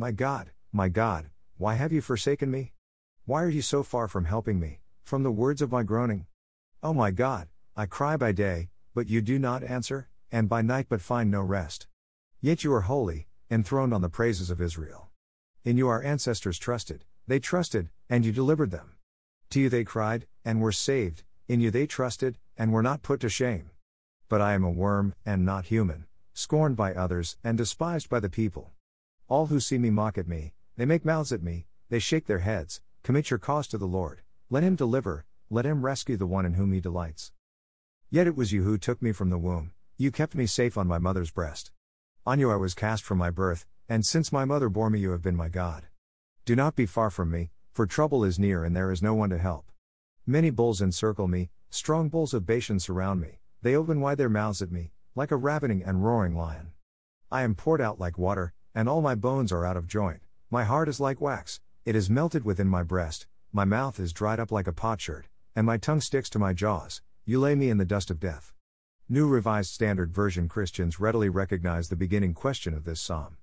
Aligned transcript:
My 0.00 0.12
God, 0.12 0.50
my 0.72 0.88
God, 0.88 1.28
why 1.58 1.74
have 1.74 1.92
you 1.92 2.00
forsaken 2.00 2.50
me? 2.50 2.72
Why 3.26 3.42
are 3.42 3.50
you 3.50 3.60
so 3.60 3.82
far 3.82 4.08
from 4.08 4.24
helping 4.24 4.58
me, 4.58 4.80
from 5.04 5.24
the 5.24 5.30
words 5.30 5.60
of 5.60 5.70
my 5.70 5.82
groaning? 5.82 6.24
Oh 6.82 6.94
my 6.94 7.10
God, 7.10 7.48
I 7.76 7.84
cry 7.84 8.16
by 8.16 8.32
day, 8.32 8.70
but 8.94 9.10
you 9.10 9.20
do 9.20 9.38
not 9.38 9.62
answer, 9.62 10.08
and 10.32 10.48
by 10.48 10.62
night 10.62 10.86
but 10.88 11.02
find 11.02 11.30
no 11.30 11.42
rest. 11.42 11.86
Yet 12.40 12.64
you 12.64 12.72
are 12.72 12.80
holy, 12.80 13.28
enthroned 13.50 13.92
on 13.92 14.00
the 14.00 14.08
praises 14.08 14.48
of 14.48 14.58
Israel. 14.58 15.10
In 15.66 15.76
you 15.76 15.88
our 15.88 16.02
ancestors 16.02 16.58
trusted, 16.58 17.04
they 17.26 17.38
trusted, 17.38 17.90
and 18.08 18.24
you 18.24 18.32
delivered 18.32 18.70
them. 18.70 18.92
To 19.50 19.60
you 19.60 19.68
they 19.68 19.84
cried, 19.84 20.26
and 20.46 20.62
were 20.62 20.72
saved, 20.72 21.24
in 21.46 21.60
you 21.60 21.70
they 21.70 21.86
trusted, 21.86 22.38
and 22.56 22.72
were 22.72 22.82
not 22.82 23.02
put 23.02 23.20
to 23.20 23.28
shame. 23.28 23.68
But 24.30 24.40
I 24.40 24.54
am 24.54 24.64
a 24.64 24.70
worm, 24.70 25.12
and 25.26 25.44
not 25.44 25.66
human, 25.66 26.06
scorned 26.32 26.76
by 26.76 26.94
others, 26.94 27.36
and 27.44 27.58
despised 27.58 28.08
by 28.08 28.20
the 28.20 28.30
people. 28.30 28.72
All 29.30 29.46
who 29.46 29.60
see 29.60 29.78
me 29.78 29.90
mock 29.90 30.18
at 30.18 30.26
me, 30.26 30.54
they 30.76 30.84
make 30.84 31.04
mouths 31.04 31.32
at 31.32 31.40
me, 31.40 31.68
they 31.88 32.00
shake 32.00 32.26
their 32.26 32.40
heads, 32.40 32.80
commit 33.04 33.30
your 33.30 33.38
cause 33.38 33.68
to 33.68 33.78
the 33.78 33.86
Lord, 33.86 34.22
let 34.50 34.64
him 34.64 34.74
deliver, 34.74 35.24
let 35.48 35.64
him 35.64 35.84
rescue 35.84 36.16
the 36.16 36.26
one 36.26 36.44
in 36.44 36.54
whom 36.54 36.72
he 36.72 36.80
delights. 36.80 37.30
Yet 38.10 38.26
it 38.26 38.34
was 38.34 38.50
you 38.50 38.64
who 38.64 38.76
took 38.76 39.00
me 39.00 39.12
from 39.12 39.30
the 39.30 39.38
womb, 39.38 39.70
you 39.96 40.10
kept 40.10 40.34
me 40.34 40.46
safe 40.46 40.76
on 40.76 40.88
my 40.88 40.98
mother's 40.98 41.30
breast. 41.30 41.70
On 42.26 42.40
you 42.40 42.50
I 42.50 42.56
was 42.56 42.74
cast 42.74 43.04
from 43.04 43.18
my 43.18 43.30
birth, 43.30 43.66
and 43.88 44.04
since 44.04 44.32
my 44.32 44.44
mother 44.44 44.68
bore 44.68 44.90
me, 44.90 44.98
you 44.98 45.12
have 45.12 45.22
been 45.22 45.36
my 45.36 45.48
God. 45.48 45.84
Do 46.44 46.56
not 46.56 46.74
be 46.74 46.84
far 46.84 47.08
from 47.08 47.30
me, 47.30 47.52
for 47.72 47.86
trouble 47.86 48.24
is 48.24 48.36
near 48.36 48.64
and 48.64 48.74
there 48.74 48.90
is 48.90 49.00
no 49.00 49.14
one 49.14 49.30
to 49.30 49.38
help. 49.38 49.70
Many 50.26 50.50
bulls 50.50 50.82
encircle 50.82 51.28
me, 51.28 51.50
strong 51.70 52.08
bulls 52.08 52.34
of 52.34 52.46
Bashan 52.46 52.80
surround 52.80 53.20
me, 53.20 53.38
they 53.62 53.76
open 53.76 54.00
wide 54.00 54.18
their 54.18 54.28
mouths 54.28 54.60
at 54.60 54.72
me, 54.72 54.90
like 55.14 55.30
a 55.30 55.36
ravening 55.36 55.84
and 55.84 56.04
roaring 56.04 56.34
lion. 56.34 56.72
I 57.30 57.42
am 57.42 57.54
poured 57.54 57.80
out 57.80 58.00
like 58.00 58.18
water, 58.18 58.54
and 58.74 58.88
all 58.88 59.00
my 59.00 59.14
bones 59.14 59.52
are 59.52 59.66
out 59.66 59.76
of 59.76 59.86
joint, 59.86 60.20
my 60.50 60.64
heart 60.64 60.88
is 60.88 61.00
like 61.00 61.20
wax, 61.20 61.60
it 61.84 61.96
is 61.96 62.10
melted 62.10 62.44
within 62.44 62.68
my 62.68 62.82
breast, 62.82 63.26
my 63.52 63.64
mouth 63.64 63.98
is 63.98 64.12
dried 64.12 64.38
up 64.38 64.52
like 64.52 64.66
a 64.66 64.72
potsherd, 64.72 65.28
and 65.56 65.66
my 65.66 65.76
tongue 65.76 66.00
sticks 66.00 66.30
to 66.30 66.38
my 66.38 66.52
jaws, 66.52 67.02
you 67.24 67.40
lay 67.40 67.54
me 67.54 67.68
in 67.68 67.78
the 67.78 67.84
dust 67.84 68.10
of 68.10 68.20
death. 68.20 68.52
New 69.08 69.26
Revised 69.26 69.72
Standard 69.72 70.12
Version 70.12 70.48
Christians 70.48 71.00
readily 71.00 71.28
recognize 71.28 71.88
the 71.88 71.96
beginning 71.96 72.32
question 72.32 72.74
of 72.74 72.84
this 72.84 73.00
psalm. 73.00 73.36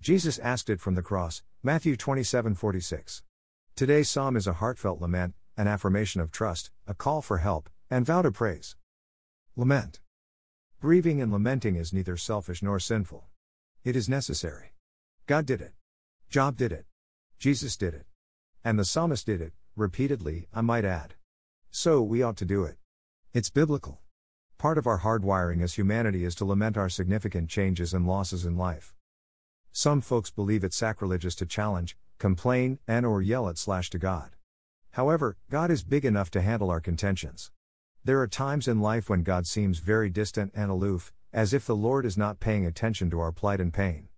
Jesus 0.00 0.38
asked 0.38 0.68
it 0.68 0.80
from 0.80 0.94
the 0.94 1.02
cross, 1.02 1.42
Matthew 1.62 1.96
27:46. 1.96 3.22
Today's 3.74 4.10
psalm 4.10 4.36
is 4.36 4.46
a 4.46 4.54
heartfelt 4.54 5.00
lament, 5.00 5.34
an 5.56 5.66
affirmation 5.68 6.20
of 6.20 6.30
trust, 6.30 6.70
a 6.86 6.94
call 6.94 7.22
for 7.22 7.38
help, 7.38 7.70
and 7.90 8.04
vow 8.04 8.22
to 8.22 8.30
praise. 8.30 8.76
Lament. 9.56 10.00
Grieving 10.80 11.22
and 11.22 11.32
lamenting 11.32 11.76
is 11.76 11.94
neither 11.94 12.18
selfish 12.18 12.62
nor 12.62 12.78
sinful. 12.78 13.26
It 13.86 13.94
is 13.94 14.08
necessary. 14.08 14.72
God 15.28 15.46
did 15.46 15.60
it. 15.60 15.72
Job 16.28 16.56
did 16.56 16.72
it. 16.72 16.86
Jesus 17.38 17.76
did 17.76 17.94
it. 17.94 18.06
And 18.64 18.76
the 18.76 18.84
psalmist 18.84 19.26
did 19.26 19.40
it, 19.40 19.52
repeatedly, 19.76 20.48
I 20.52 20.60
might 20.60 20.84
add. 20.84 21.14
So 21.70 22.02
we 22.02 22.20
ought 22.20 22.36
to 22.38 22.44
do 22.44 22.64
it. 22.64 22.78
It's 23.32 23.48
biblical. 23.48 24.00
Part 24.58 24.76
of 24.76 24.88
our 24.88 25.02
hardwiring 25.02 25.62
as 25.62 25.74
humanity 25.74 26.24
is 26.24 26.34
to 26.34 26.44
lament 26.44 26.76
our 26.76 26.88
significant 26.88 27.48
changes 27.48 27.94
and 27.94 28.08
losses 28.08 28.44
in 28.44 28.56
life. 28.56 28.92
Some 29.70 30.00
folks 30.00 30.32
believe 30.32 30.64
it's 30.64 30.76
sacrilegious 30.76 31.36
to 31.36 31.46
challenge, 31.46 31.96
complain, 32.18 32.80
and 32.88 33.06
or 33.06 33.22
yell 33.22 33.48
at 33.48 33.56
slash 33.56 33.88
to 33.90 34.00
God. 34.00 34.34
However, 34.94 35.36
God 35.48 35.70
is 35.70 35.84
big 35.84 36.04
enough 36.04 36.32
to 36.32 36.40
handle 36.40 36.70
our 36.70 36.80
contentions. 36.80 37.52
There 38.02 38.20
are 38.20 38.26
times 38.26 38.66
in 38.66 38.80
life 38.80 39.08
when 39.08 39.22
God 39.22 39.46
seems 39.46 39.78
very 39.78 40.10
distant 40.10 40.50
and 40.56 40.72
aloof, 40.72 41.12
as 41.36 41.52
if 41.52 41.66
the 41.66 41.76
Lord 41.76 42.06
is 42.06 42.16
not 42.16 42.40
paying 42.40 42.64
attention 42.64 43.10
to 43.10 43.20
our 43.20 43.30
plight 43.30 43.60
and 43.60 43.70
pain. 43.70 44.08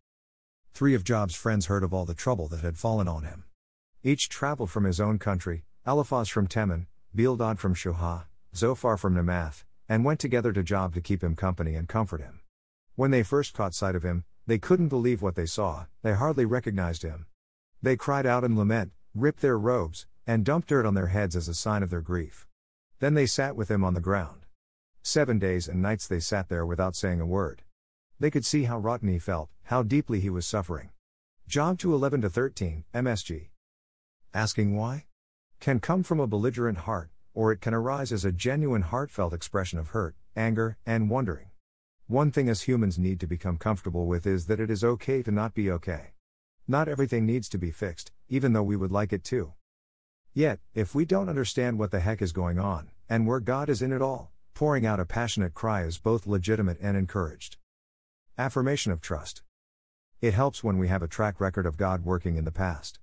Three 0.72 0.94
of 0.94 1.02
Job's 1.02 1.34
friends 1.34 1.66
heard 1.66 1.82
of 1.82 1.92
all 1.92 2.04
the 2.04 2.14
trouble 2.14 2.46
that 2.46 2.60
had 2.60 2.78
fallen 2.78 3.08
on 3.08 3.24
him. 3.24 3.42
Each 4.04 4.28
traveled 4.28 4.70
from 4.70 4.84
his 4.84 5.00
own 5.00 5.18
country, 5.18 5.64
Eliphaz 5.84 6.28
from 6.28 6.46
Teman, 6.46 6.86
Bildad 7.12 7.58
from 7.58 7.74
Shuhah, 7.74 8.26
Zophar 8.54 8.96
from 8.96 9.16
Naamath, 9.16 9.64
and 9.88 10.04
went 10.04 10.20
together 10.20 10.52
to 10.52 10.62
Job 10.62 10.94
to 10.94 11.00
keep 11.00 11.24
him 11.24 11.34
company 11.34 11.74
and 11.74 11.88
comfort 11.88 12.20
him. 12.20 12.38
When 12.94 13.10
they 13.10 13.24
first 13.24 13.52
caught 13.52 13.74
sight 13.74 13.96
of 13.96 14.04
him, 14.04 14.22
they 14.46 14.58
couldn't 14.58 14.86
believe 14.86 15.20
what 15.20 15.34
they 15.34 15.46
saw, 15.46 15.86
they 16.02 16.14
hardly 16.14 16.44
recognized 16.44 17.02
him. 17.02 17.26
They 17.82 17.96
cried 17.96 18.26
out 18.26 18.44
in 18.44 18.56
lament, 18.56 18.92
ripped 19.12 19.40
their 19.40 19.58
robes, 19.58 20.06
and 20.24 20.44
dumped 20.44 20.68
dirt 20.68 20.86
on 20.86 20.94
their 20.94 21.08
heads 21.08 21.34
as 21.34 21.48
a 21.48 21.54
sign 21.54 21.82
of 21.82 21.90
their 21.90 22.00
grief. 22.00 22.46
Then 23.00 23.14
they 23.14 23.26
sat 23.26 23.56
with 23.56 23.68
him 23.68 23.82
on 23.82 23.94
the 23.94 24.00
ground. 24.00 24.42
Seven 25.08 25.38
days 25.38 25.68
and 25.68 25.80
nights 25.80 26.06
they 26.06 26.20
sat 26.20 26.50
there 26.50 26.66
without 26.66 26.94
saying 26.94 27.18
a 27.18 27.24
word. 27.24 27.62
They 28.20 28.30
could 28.30 28.44
see 28.44 28.64
how 28.64 28.78
rotten 28.78 29.08
he 29.08 29.18
felt, 29.18 29.48
how 29.62 29.82
deeply 29.82 30.20
he 30.20 30.28
was 30.28 30.44
suffering. 30.44 30.90
Job 31.48 31.78
2 31.78 31.94
11 31.94 32.28
13, 32.28 32.84
MSG. 32.92 33.48
Asking 34.34 34.76
why? 34.76 35.06
Can 35.60 35.80
come 35.80 36.02
from 36.02 36.20
a 36.20 36.26
belligerent 36.26 36.80
heart, 36.80 37.08
or 37.32 37.52
it 37.52 37.62
can 37.62 37.72
arise 37.72 38.12
as 38.12 38.26
a 38.26 38.32
genuine 38.32 38.82
heartfelt 38.82 39.32
expression 39.32 39.78
of 39.78 39.88
hurt, 39.88 40.14
anger, 40.36 40.76
and 40.84 41.08
wondering. 41.08 41.48
One 42.06 42.30
thing 42.30 42.50
as 42.50 42.68
humans 42.68 42.98
need 42.98 43.18
to 43.20 43.26
become 43.26 43.56
comfortable 43.56 44.04
with 44.04 44.26
is 44.26 44.44
that 44.44 44.60
it 44.60 44.70
is 44.70 44.84
okay 44.84 45.22
to 45.22 45.30
not 45.30 45.54
be 45.54 45.70
okay. 45.70 46.12
Not 46.66 46.86
everything 46.86 47.24
needs 47.24 47.48
to 47.48 47.56
be 47.56 47.70
fixed, 47.70 48.12
even 48.28 48.52
though 48.52 48.62
we 48.62 48.76
would 48.76 48.92
like 48.92 49.14
it 49.14 49.24
to. 49.24 49.54
Yet, 50.34 50.60
if 50.74 50.94
we 50.94 51.06
don't 51.06 51.30
understand 51.30 51.78
what 51.78 51.92
the 51.92 52.00
heck 52.00 52.20
is 52.20 52.32
going 52.32 52.58
on, 52.58 52.90
and 53.08 53.26
where 53.26 53.40
God 53.40 53.70
is 53.70 53.80
in 53.80 53.94
it 53.94 54.02
all, 54.02 54.32
pouring 54.58 54.84
out 54.84 54.98
a 54.98 55.04
passionate 55.04 55.54
cry 55.54 55.84
is 55.84 56.00
both 56.00 56.26
legitimate 56.26 56.76
and 56.82 56.96
encouraged. 56.96 57.56
Affirmation 58.36 58.90
of 58.90 59.00
trust. 59.00 59.40
It 60.20 60.34
helps 60.34 60.64
when 60.64 60.78
we 60.78 60.88
have 60.88 61.00
a 61.00 61.06
track 61.06 61.40
record 61.40 61.64
of 61.64 61.76
God 61.76 62.04
working 62.04 62.34
in 62.34 62.44
the 62.44 62.50
past. 62.50 62.98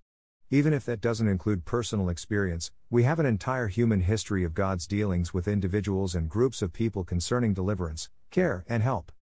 Even 0.50 0.74
if 0.74 0.84
that 0.84 1.00
doesn't 1.00 1.30
include 1.30 1.64
personal 1.64 2.10
experience, 2.10 2.72
we 2.90 3.04
have 3.04 3.20
an 3.20 3.26
entire 3.26 3.70
human 3.70 4.02
history 4.02 4.44
of 4.44 4.54
God's 4.54 4.86
dealings 4.86 5.34
with 5.34 5.48
individuals 5.48 6.14
and 6.14 6.28
groups 6.28 6.62
of 6.62 6.74
people 6.74 7.06
concerning 7.06 7.54
deliverance, 7.54 8.10
care, 8.32 8.66
and 8.68 8.84
help. 8.84 9.14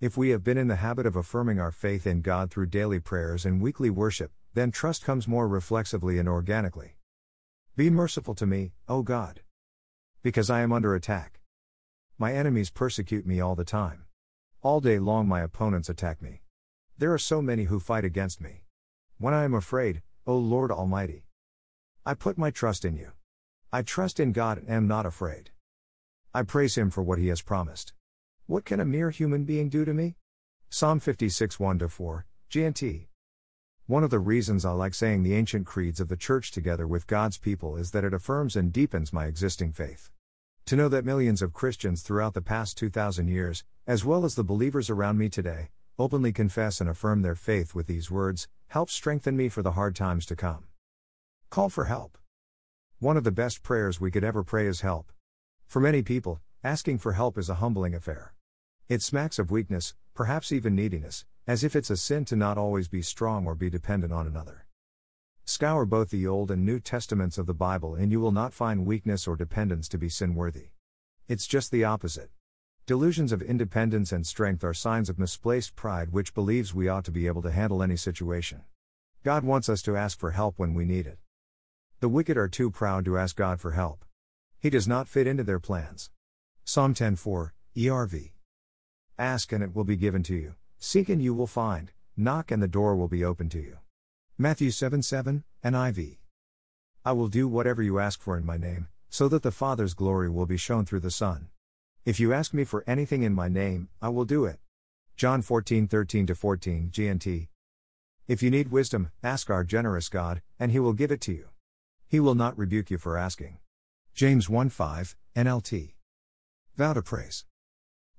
If 0.00 0.16
we 0.16 0.30
have 0.30 0.42
been 0.42 0.58
in 0.58 0.66
the 0.66 0.82
habit 0.82 1.06
of 1.06 1.14
affirming 1.14 1.60
our 1.60 1.70
faith 1.70 2.08
in 2.08 2.22
God 2.22 2.50
through 2.50 2.66
daily 2.66 2.98
prayers 2.98 3.46
and 3.46 3.62
weekly 3.62 3.88
worship, 3.88 4.32
then 4.52 4.72
trust 4.72 5.04
comes 5.04 5.28
more 5.28 5.46
reflexively 5.46 6.18
and 6.18 6.28
organically. 6.28 6.96
Be 7.76 7.88
merciful 7.88 8.34
to 8.34 8.46
me, 8.46 8.72
O 8.88 9.02
God. 9.02 9.42
Because 10.24 10.50
I 10.50 10.62
am 10.62 10.72
under 10.72 10.96
attack. 10.96 11.38
My 12.22 12.34
enemies 12.34 12.70
persecute 12.70 13.26
me 13.26 13.40
all 13.40 13.56
the 13.56 13.64
time. 13.64 14.04
All 14.62 14.80
day 14.80 15.00
long, 15.00 15.26
my 15.26 15.40
opponents 15.40 15.88
attack 15.88 16.22
me. 16.22 16.42
There 16.96 17.12
are 17.12 17.18
so 17.18 17.42
many 17.42 17.64
who 17.64 17.80
fight 17.80 18.04
against 18.04 18.40
me. 18.40 18.62
When 19.18 19.34
I 19.34 19.42
am 19.42 19.54
afraid, 19.54 20.02
O 20.24 20.36
Lord 20.36 20.70
Almighty, 20.70 21.24
I 22.06 22.14
put 22.14 22.38
my 22.38 22.52
trust 22.52 22.84
in 22.84 22.96
you. 22.96 23.10
I 23.72 23.82
trust 23.82 24.20
in 24.20 24.30
God 24.30 24.58
and 24.58 24.70
am 24.70 24.86
not 24.86 25.04
afraid. 25.04 25.50
I 26.32 26.44
praise 26.44 26.78
Him 26.78 26.90
for 26.90 27.02
what 27.02 27.18
He 27.18 27.26
has 27.26 27.42
promised. 27.42 27.92
What 28.46 28.64
can 28.64 28.78
a 28.78 28.84
mere 28.84 29.10
human 29.10 29.42
being 29.42 29.68
do 29.68 29.84
to 29.84 29.92
me? 29.92 30.14
Psalm 30.70 31.00
56 31.00 31.58
1 31.58 31.88
4, 31.88 32.26
GNT. 32.48 33.06
One 33.86 34.04
of 34.04 34.10
the 34.10 34.20
reasons 34.20 34.64
I 34.64 34.70
like 34.70 34.94
saying 34.94 35.24
the 35.24 35.34
ancient 35.34 35.66
creeds 35.66 35.98
of 35.98 36.06
the 36.06 36.16
church 36.16 36.52
together 36.52 36.86
with 36.86 37.08
God's 37.08 37.38
people 37.38 37.74
is 37.74 37.90
that 37.90 38.04
it 38.04 38.14
affirms 38.14 38.54
and 38.54 38.72
deepens 38.72 39.12
my 39.12 39.26
existing 39.26 39.72
faith. 39.72 40.12
To 40.66 40.76
know 40.76 40.88
that 40.88 41.04
millions 41.04 41.42
of 41.42 41.52
Christians 41.52 42.02
throughout 42.02 42.34
the 42.34 42.40
past 42.40 42.78
2,000 42.78 43.28
years, 43.28 43.64
as 43.86 44.04
well 44.04 44.24
as 44.24 44.36
the 44.36 44.44
believers 44.44 44.88
around 44.88 45.18
me 45.18 45.28
today, 45.28 45.70
openly 45.98 46.32
confess 46.32 46.80
and 46.80 46.88
affirm 46.88 47.22
their 47.22 47.34
faith 47.34 47.74
with 47.74 47.86
these 47.86 48.10
words, 48.10 48.48
helps 48.68 48.94
strengthen 48.94 49.36
me 49.36 49.48
for 49.48 49.62
the 49.62 49.72
hard 49.72 49.96
times 49.96 50.24
to 50.26 50.36
come. 50.36 50.64
Call 51.50 51.68
for 51.68 51.86
help. 51.86 52.16
One 53.00 53.16
of 53.16 53.24
the 53.24 53.32
best 53.32 53.62
prayers 53.62 54.00
we 54.00 54.10
could 54.10 54.24
ever 54.24 54.44
pray 54.44 54.66
is 54.66 54.80
help. 54.80 55.12
For 55.66 55.80
many 55.80 56.00
people, 56.02 56.40
asking 56.62 56.98
for 56.98 57.12
help 57.12 57.36
is 57.36 57.48
a 57.50 57.56
humbling 57.56 57.94
affair. 57.94 58.34
It 58.88 59.02
smacks 59.02 59.38
of 59.38 59.50
weakness, 59.50 59.94
perhaps 60.14 60.52
even 60.52 60.74
neediness, 60.76 61.24
as 61.46 61.64
if 61.64 61.74
it's 61.74 61.90
a 61.90 61.96
sin 61.96 62.24
to 62.26 62.36
not 62.36 62.56
always 62.56 62.88
be 62.88 63.02
strong 63.02 63.46
or 63.46 63.56
be 63.56 63.68
dependent 63.68 64.12
on 64.12 64.26
another. 64.26 64.66
Scour 65.44 65.84
both 65.84 66.10
the 66.10 66.26
Old 66.26 66.52
and 66.52 66.64
New 66.64 66.78
Testaments 66.78 67.36
of 67.36 67.46
the 67.46 67.54
Bible 67.54 67.96
and 67.96 68.12
you 68.12 68.20
will 68.20 68.30
not 68.30 68.54
find 68.54 68.86
weakness 68.86 69.26
or 69.26 69.34
dependence 69.34 69.88
to 69.88 69.98
be 69.98 70.08
sin 70.08 70.36
worthy. 70.36 70.68
It's 71.26 71.48
just 71.48 71.72
the 71.72 71.82
opposite. 71.82 72.30
Delusions 72.86 73.32
of 73.32 73.42
independence 73.42 74.12
and 74.12 74.24
strength 74.24 74.62
are 74.62 74.72
signs 74.72 75.10
of 75.10 75.18
misplaced 75.18 75.74
pride 75.74 76.12
which 76.12 76.32
believes 76.32 76.72
we 76.72 76.88
ought 76.88 77.04
to 77.04 77.10
be 77.10 77.26
able 77.26 77.42
to 77.42 77.50
handle 77.50 77.82
any 77.82 77.96
situation. 77.96 78.62
God 79.24 79.42
wants 79.42 79.68
us 79.68 79.82
to 79.82 79.96
ask 79.96 80.18
for 80.18 80.30
help 80.30 80.60
when 80.60 80.74
we 80.74 80.84
need 80.84 81.06
it. 81.08 81.18
The 81.98 82.08
wicked 82.08 82.36
are 82.36 82.48
too 82.48 82.70
proud 82.70 83.04
to 83.04 83.18
ask 83.18 83.34
God 83.34 83.60
for 83.60 83.72
help. 83.72 84.04
He 84.60 84.70
does 84.70 84.86
not 84.86 85.08
fit 85.08 85.26
into 85.26 85.42
their 85.42 85.60
plans. 85.60 86.10
Psalm 86.64 86.94
10:4, 86.94 87.52
ERV. 87.76 88.32
Ask 89.18 89.52
and 89.52 89.62
it 89.62 89.74
will 89.74 89.84
be 89.84 89.96
given 89.96 90.22
to 90.22 90.36
you. 90.36 90.54
Seek 90.78 91.08
and 91.08 91.20
you 91.20 91.34
will 91.34 91.48
find. 91.48 91.90
Knock 92.16 92.52
and 92.52 92.62
the 92.62 92.68
door 92.68 92.94
will 92.94 93.08
be 93.08 93.24
open 93.24 93.48
to 93.50 93.58
you. 93.58 93.81
Matthew 94.38 94.70
7 94.70 95.02
7, 95.02 95.44
NIV. 95.62 96.16
I 97.04 97.12
will 97.12 97.28
do 97.28 97.46
whatever 97.46 97.82
you 97.82 97.98
ask 97.98 98.22
for 98.22 98.38
in 98.38 98.46
my 98.46 98.56
name, 98.56 98.88
so 99.10 99.28
that 99.28 99.42
the 99.42 99.52
Father's 99.52 99.92
glory 99.92 100.30
will 100.30 100.46
be 100.46 100.56
shown 100.56 100.86
through 100.86 101.00
the 101.00 101.10
Son. 101.10 101.48
If 102.06 102.18
you 102.18 102.32
ask 102.32 102.54
me 102.54 102.64
for 102.64 102.82
anything 102.86 103.22
in 103.24 103.34
my 103.34 103.48
name, 103.48 103.90
I 104.00 104.08
will 104.08 104.24
do 104.24 104.46
it. 104.46 104.58
John 105.16 105.42
14 105.42 105.86
13 105.86 106.26
14, 106.26 106.90
GNT. 106.90 107.48
If 108.26 108.42
you 108.42 108.50
need 108.50 108.72
wisdom, 108.72 109.10
ask 109.22 109.50
our 109.50 109.64
generous 109.64 110.08
God, 110.08 110.40
and 110.58 110.72
He 110.72 110.80
will 110.80 110.94
give 110.94 111.12
it 111.12 111.20
to 111.22 111.32
you. 111.32 111.50
He 112.08 112.18
will 112.18 112.34
not 112.34 112.56
rebuke 112.56 112.90
you 112.90 112.96
for 112.96 113.18
asking. 113.18 113.58
James 114.14 114.48
1 114.48 114.70
5, 114.70 115.14
NLT. 115.36 115.92
Vow 116.76 116.94
to 116.94 117.02
praise. 117.02 117.44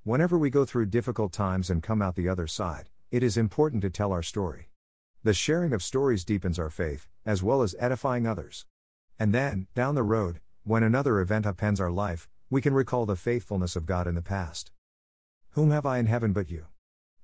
Whenever 0.04 0.38
we 0.38 0.51
go 0.51 0.63
through 0.63 0.86
difficult 0.86 1.33
times 1.33 1.71
and 1.71 1.81
come 1.81 2.04
out 2.04 2.15
the 2.15 2.30
other 2.30 2.45
side, 2.45 2.89
it 3.10 3.24
is 3.24 3.36
important 3.36 3.81
to 3.81 3.89
tell 3.89 4.12
our 4.12 4.21
story. 4.21 4.69
The 5.25 5.33
sharing 5.33 5.71
of 5.71 5.81
stories 5.81 6.25
deepens 6.25 6.59
our 6.59 6.69
faith, 6.69 7.07
as 7.25 7.41
well 7.41 7.61
as 7.61 7.77
edifying 7.79 8.27
others. 8.27 8.65
And 9.17 9.33
then, 9.33 9.67
down 9.73 9.95
the 9.95 10.03
road, 10.03 10.41
when 10.65 10.83
another 10.83 11.21
event 11.21 11.45
upends 11.45 11.79
our 11.79 11.91
life, 11.91 12.27
we 12.49 12.61
can 12.61 12.73
recall 12.73 13.05
the 13.05 13.15
faithfulness 13.15 13.77
of 13.77 13.85
God 13.85 14.05
in 14.05 14.15
the 14.15 14.21
past. 14.21 14.71
Whom 15.51 15.71
have 15.71 15.85
I 15.85 15.99
in 15.99 16.07
heaven 16.07 16.33
but 16.33 16.51
you? 16.51 16.65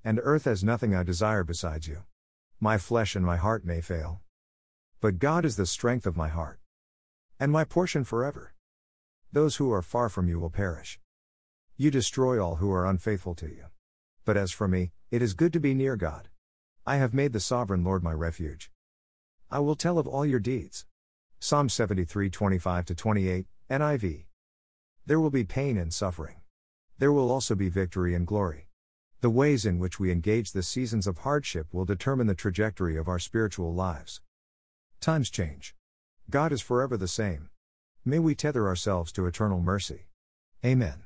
And 0.01 0.21
earth 0.23 0.45
has 0.45 0.63
nothing 0.63 0.95
I 0.95 1.03
desire 1.03 1.43
besides 1.43 1.89
you. 1.89 2.03
My 2.61 2.77
flesh 2.77 3.17
and 3.17 3.25
my 3.25 3.35
heart 3.35 3.65
may 3.65 3.81
fail. 3.81 4.21
But 5.01 5.19
God 5.19 5.43
is 5.43 5.57
the 5.57 5.65
strength 5.65 6.05
of 6.05 6.15
my 6.15 6.29
heart. 6.29 6.61
And 7.37 7.51
my 7.51 7.65
portion 7.65 8.05
forever. 8.05 8.53
Those 9.33 9.57
who 9.57 9.73
are 9.73 9.81
far 9.81 10.07
from 10.07 10.29
you 10.29 10.39
will 10.39 10.49
perish. 10.49 11.01
You 11.75 11.91
destroy 11.91 12.41
all 12.41 12.55
who 12.55 12.71
are 12.71 12.85
unfaithful 12.85 13.35
to 13.35 13.47
you. 13.47 13.65
But 14.23 14.37
as 14.37 14.53
for 14.53 14.69
me, 14.69 14.91
it 15.11 15.21
is 15.21 15.33
good 15.33 15.51
to 15.51 15.59
be 15.59 15.73
near 15.73 15.97
God. 15.97 16.29
I 16.89 16.95
have 16.95 17.13
made 17.13 17.33
the 17.33 17.39
sovereign 17.39 17.83
Lord 17.83 18.01
my 18.01 18.13
refuge. 18.13 18.71
I 19.51 19.59
will 19.59 19.75
tell 19.75 19.99
of 19.99 20.07
all 20.07 20.25
your 20.25 20.39
deeds. 20.39 20.87
Psalm 21.39 21.69
73 21.69 22.31
25 22.31 22.85
28, 22.95 23.45
NIV. 23.69 24.25
There 25.05 25.19
will 25.19 25.29
be 25.29 25.43
pain 25.43 25.77
and 25.77 25.93
suffering. 25.93 26.37
There 26.97 27.11
will 27.11 27.29
also 27.29 27.53
be 27.53 27.69
victory 27.69 28.15
and 28.15 28.25
glory. 28.25 28.69
The 29.21 29.29
ways 29.29 29.67
in 29.67 29.77
which 29.77 29.99
we 29.99 30.11
engage 30.11 30.51
the 30.51 30.63
seasons 30.63 31.05
of 31.05 31.19
hardship 31.19 31.67
will 31.71 31.85
determine 31.85 32.25
the 32.25 32.33
trajectory 32.33 32.97
of 32.97 33.07
our 33.07 33.19
spiritual 33.19 33.71
lives. 33.71 34.21
Times 34.99 35.29
change. 35.29 35.75
God 36.27 36.51
is 36.51 36.59
forever 36.59 36.97
the 36.97 37.07
same. 37.07 37.51
May 38.03 38.17
we 38.17 38.33
tether 38.33 38.67
ourselves 38.67 39.11
to 39.11 39.27
eternal 39.27 39.61
mercy. 39.61 40.07
Amen. 40.65 41.03